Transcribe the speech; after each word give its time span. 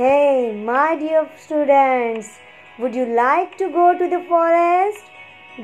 Hey, 0.00 0.58
my 0.66 0.96
dear 0.96 1.28
students, 1.36 2.28
would 2.78 2.94
you 2.94 3.04
like 3.14 3.58
to 3.58 3.66
go 3.68 3.86
to 3.98 4.06
the 4.12 4.20
forest? 4.28 5.04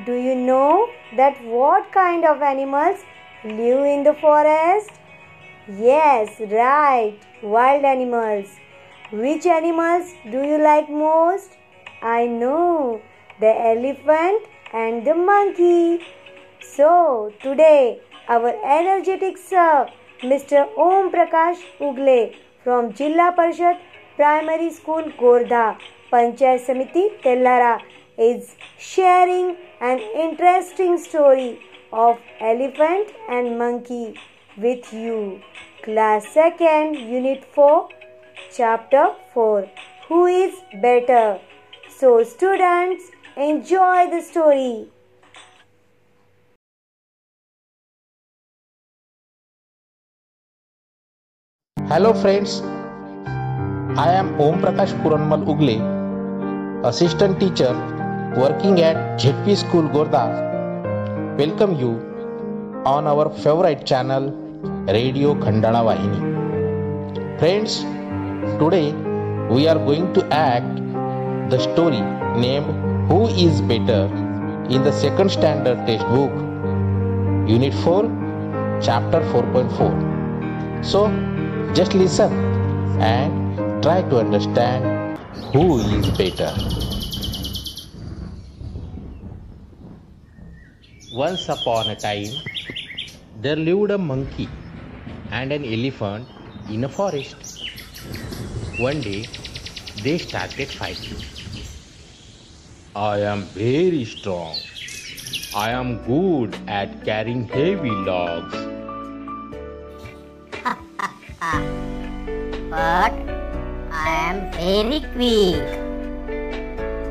Do 0.05 0.13
you 0.25 0.35
know 0.35 0.91
that 1.17 1.43
what 1.43 1.91
kind 1.91 2.27
of 2.27 2.43
animals 2.43 2.99
live 3.45 3.87
in 3.93 4.05
the 4.05 4.13
forest? 4.25 4.91
Yes, 5.79 6.39
right, 6.51 7.19
wild 7.43 7.87
animals. 7.93 8.53
Which 9.11 9.47
animals 9.47 10.13
do 10.31 10.45
you 10.51 10.63
like 10.63 10.91
most? 10.91 11.57
I 12.03 12.27
know, 12.27 13.01
the 13.41 13.55
elephant 13.73 14.47
and 14.75 15.07
the 15.07 15.15
monkey. 15.15 16.05
So, 16.61 17.33
today 17.41 18.01
our 18.29 18.55
energetic 18.79 19.39
sir, 19.39 19.89
Mr. 20.21 20.69
Om 20.77 21.11
Prakash 21.11 21.69
Ugle 21.81 22.35
from 22.63 22.93
Jilla 22.93 23.35
Parishad 23.35 23.79
Primary 24.17 24.71
School 24.73 25.13
Gordha, 25.21 25.77
Panchayat 26.11 26.61
Samiti 26.67 27.03
Telhara 27.23 27.83
is 28.17 28.55
sharing 28.79 29.59
an 29.81 29.99
interesting 29.99 30.97
story 30.97 31.61
of 31.93 32.19
elephant 32.41 33.11
and 33.29 33.59
monkey 33.59 34.15
with 34.57 34.91
you. 34.91 35.43
Class 35.83 36.25
2nd, 36.35 36.99
Unit 37.11 37.45
4, 37.53 37.89
Chapter 38.55 39.13
4 39.35 39.69
Who 40.09 40.25
is 40.25 40.55
better? 40.81 41.39
So, 41.91 42.23
students, 42.25 43.11
enjoy 43.37 44.09
the 44.11 44.23
story. 44.23 44.89
Hello 51.89 52.15
friends, 52.15 52.63
I 53.97 54.13
am 54.13 54.39
Om 54.39 54.61
Prakash 54.61 54.93
Puranmal 55.03 55.47
Ugle, 55.49 55.81
assistant 56.85 57.41
teacher 57.41 57.73
working 58.37 58.83
at 58.83 59.19
ZP 59.19 59.57
School 59.57 59.89
Gorda. 59.89 60.25
Welcome 61.39 61.77
you 61.81 61.93
on 62.85 63.07
our 63.07 63.31
favorite 63.31 63.87
channel 63.87 64.29
Radio 64.87 65.35
Khandala 65.35 65.81
Vahini. 65.89 66.21
Friends, 67.39 67.87
today 68.61 68.93
we 69.49 69.67
are 69.67 69.79
going 69.79 70.13
to 70.13 70.27
act 70.31 70.77
the 71.49 71.59
story 71.59 72.03
named 72.37 72.69
Who 73.09 73.29
is 73.29 73.63
Better 73.63 74.13
in 74.69 74.85
the 74.85 74.93
second 74.93 75.31
standard 75.31 75.87
textbook, 75.87 76.37
Unit 77.49 77.73
4, 77.73 78.03
Chapter 78.83 79.23
4.4. 79.33 80.85
So, 80.85 81.09
just 81.73 81.95
listen 81.95 82.31
and 83.01 83.47
try 83.87 84.03
to 84.11 84.19
understand 84.19 84.83
who 85.55 85.79
is 85.97 86.07
better. 86.19 86.51
Once 91.13 91.49
upon 91.49 91.91
a 91.91 91.95
time, 91.95 92.33
there 93.43 93.55
lived 93.55 93.93
a 93.93 93.99
monkey 94.07 94.49
and 95.31 95.53
an 95.53 95.65
elephant 95.65 96.27
in 96.69 96.83
a 96.83 96.89
forest. 96.89 97.37
One 98.87 99.03
day, 99.03 99.29
they 100.03 100.19
started 100.19 100.69
fighting. 100.81 101.23
I 102.97 103.21
am 103.35 103.43
very 103.61 104.05
strong. 104.05 104.57
I 105.55 105.71
am 105.71 106.03
good 106.09 106.59
at 106.67 107.05
carrying 107.05 107.47
heavy 107.55 107.95
logs. 108.11 108.57
but 112.69 113.26
I 114.07 114.31
am 114.31 114.39
very 114.55 115.01
quick. 115.19 115.67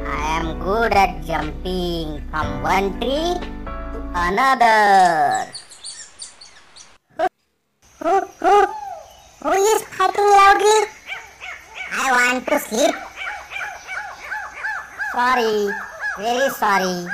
I 0.07 0.39
am 0.39 0.55
good 0.63 0.93
at 0.95 1.19
jumping 1.27 2.23
from 2.31 2.63
one 2.63 2.87
tree 3.01 3.35
to 3.35 3.99
another. 4.15 5.51
Who, 7.99 8.15
who, 8.39 8.55
who 9.43 9.51
is 9.51 9.81
fighting 9.91 10.29
loudly? 10.39 10.79
I 11.91 12.05
want 12.15 12.47
to 12.47 12.59
sleep. 12.63 12.95
Sorry, 15.11 15.75
very 16.15 16.49
sorry. 16.55 17.11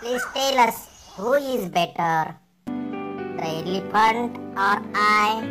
Please 0.00 0.26
tell 0.34 0.58
us 0.66 0.76
who 1.14 1.34
is 1.34 1.70
better, 1.70 2.34
the 2.66 3.50
elephant 3.62 4.34
or 4.58 4.82
I? 4.98 5.46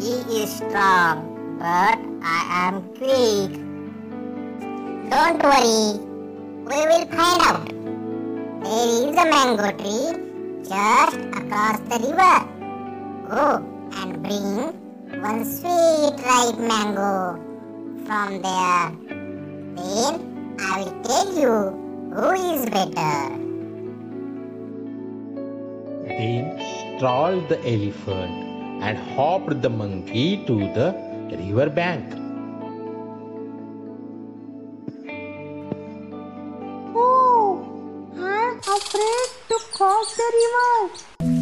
He 0.00 0.42
is 0.42 0.56
strong, 0.58 1.58
but 1.60 2.09
I 2.22 2.68
am 2.68 2.82
quick. 2.96 3.52
Don't 5.10 5.42
worry, 5.42 5.98
we 6.68 6.78
will 6.88 7.06
find 7.08 7.40
out. 7.48 7.66
There 8.62 8.88
is 8.88 9.16
a 9.16 9.24
mango 9.24 9.70
tree 9.78 10.12
just 10.68 11.16
across 11.16 11.78
the 11.88 11.98
river. 12.06 12.38
Go 13.28 13.64
and 13.96 14.22
bring 14.22 15.22
one 15.22 15.44
sweet 15.44 16.20
ripe 16.24 16.58
mango 16.58 17.40
from 18.04 18.42
there. 18.42 18.92
Then 19.76 20.56
I 20.60 20.84
will 20.84 21.02
tell 21.02 21.28
you 21.40 21.54
who 22.14 22.32
is 22.52 22.68
better. 22.68 23.38
Then 26.06 26.96
strolled 26.98 27.48
the 27.48 27.58
elephant 27.60 28.32
and 28.82 28.98
hopped 28.98 29.62
the 29.62 29.70
monkey 29.70 30.44
to 30.46 30.58
the 30.74 31.09
river 31.36 31.70
bank. 31.70 32.04
Oh, 36.94 37.64
I'm 38.16 38.58
afraid 38.58 39.28
to 39.48 39.58
cross 39.72 40.16
the 40.16 40.28
river. 40.38 40.90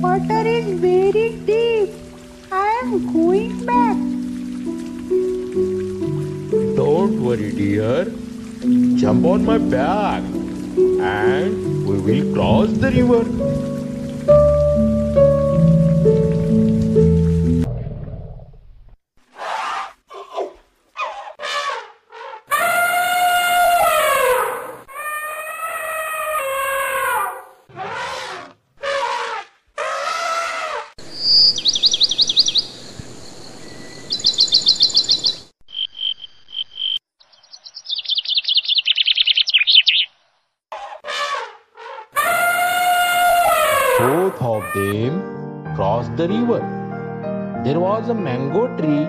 Water 0.01 0.49
is 0.49 0.79
very 0.81 1.31
deep. 1.47 1.91
I 2.51 2.81
am 2.83 3.13
going 3.13 3.65
back. 3.67 3.97
Don't 6.77 7.23
worry, 7.23 7.53
dear. 7.53 8.05
Jump 8.97 9.25
on 9.27 9.45
my 9.45 9.59
back 9.59 10.23
and 11.01 11.87
we 11.87 11.99
will 11.99 12.35
cross 12.35 12.71
the 12.71 12.91
river. 12.91 13.78
Both 43.99 44.41
of 44.41 44.63
them 44.75 45.75
crossed 45.75 46.17
the 46.17 46.29
river. 46.29 46.61
There 47.65 47.81
was 47.81 48.09
a 48.09 48.15
mango 48.15 48.69
tree 48.77 49.09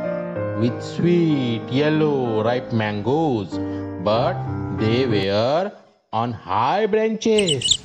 with 0.59 0.81
sweet 0.81 1.61
yellow 1.69 2.43
ripe 2.43 2.73
mangoes, 2.73 3.59
but 4.03 4.35
they 4.79 5.05
were 5.05 5.71
on 6.11 6.33
high 6.33 6.87
branches. 6.87 7.77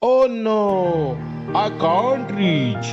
Oh 0.00 0.26
no, 0.26 1.18
I 1.54 1.68
can't 1.84 2.30
reach. 2.30 2.88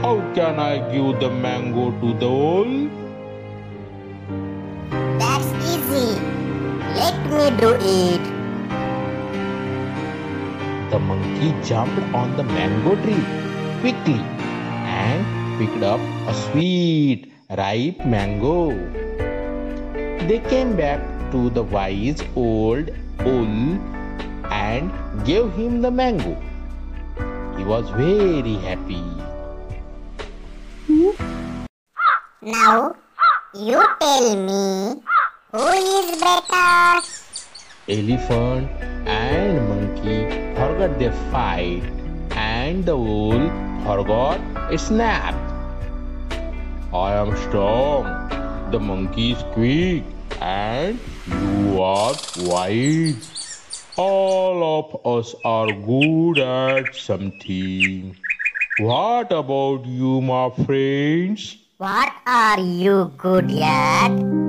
How 0.00 0.16
can 0.34 0.58
I 0.58 0.78
give 0.90 1.20
the 1.20 1.28
mango 1.28 1.90
to 2.00 2.14
the 2.14 2.26
owl? 2.26 2.72
That's 5.18 5.52
easy. 5.74 6.08
Let 6.96 7.20
me 7.28 7.44
do 7.60 7.76
it. 7.80 8.35
The 10.96 11.00
monkey 11.00 11.52
jumped 11.62 12.00
on 12.14 12.38
the 12.38 12.42
mango 12.42 12.96
tree 12.96 13.20
quickly 13.80 14.18
and 14.88 15.58
picked 15.58 15.82
up 15.84 16.00
a 16.26 16.32
sweet, 16.32 17.30
ripe 17.50 18.00
mango. 18.06 18.72
They 20.26 20.38
came 20.48 20.74
back 20.74 21.04
to 21.32 21.50
the 21.50 21.64
wise 21.64 22.22
old 22.34 22.88
owl 23.20 23.44
and 24.48 24.88
gave 25.26 25.52
him 25.52 25.82
the 25.82 25.90
mango. 25.90 26.32
He 27.58 27.64
was 27.64 27.90
very 27.90 28.56
happy. 28.64 29.04
Now, 32.40 32.96
you 33.52 33.84
tell 34.00 34.34
me 34.48 35.02
who 35.52 35.68
is 35.76 36.20
better? 36.24 37.04
Elephant 37.86 38.70
their 40.88 41.12
fight, 41.30 41.82
and 42.30 42.84
the 42.84 42.96
owl 42.96 43.42
forgot 43.84 44.40
nap. 44.90 45.34
I 46.92 47.14
am 47.14 47.36
strong. 47.36 48.04
the 48.70 48.80
monkey 48.80 49.32
is 49.32 49.42
quick 49.52 50.02
and 50.40 50.98
you 51.26 51.80
are 51.80 52.14
wise. 52.38 53.84
All 53.96 54.62
of 54.78 55.06
us 55.06 55.34
are 55.44 55.72
good 55.72 56.38
at 56.38 56.94
something. 56.94 58.16
What 58.78 59.32
about 59.32 59.86
you, 59.86 60.20
my 60.20 60.50
friends? 60.64 61.56
What 61.78 62.12
are 62.26 62.60
you 62.60 63.12
good 63.16 63.50
at? 63.62 64.45